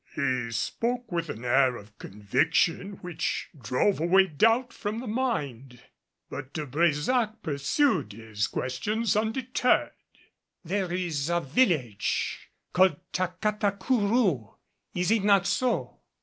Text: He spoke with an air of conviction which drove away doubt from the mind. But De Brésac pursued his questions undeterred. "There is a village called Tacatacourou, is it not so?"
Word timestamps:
He 0.15 0.49
spoke 0.49 1.11
with 1.11 1.29
an 1.29 1.45
air 1.45 1.75
of 1.75 1.95
conviction 1.99 2.93
which 3.01 3.49
drove 3.55 3.99
away 3.99 4.25
doubt 4.25 4.73
from 4.73 4.99
the 4.99 5.05
mind. 5.05 5.79
But 6.27 6.53
De 6.53 6.65
Brésac 6.65 7.43
pursued 7.43 8.11
his 8.13 8.47
questions 8.47 9.15
undeterred. 9.15 9.91
"There 10.65 10.91
is 10.91 11.29
a 11.29 11.39
village 11.41 12.49
called 12.73 12.97
Tacatacourou, 13.13 14.55
is 14.95 15.11
it 15.11 15.23
not 15.23 15.45
so?" 15.45 15.99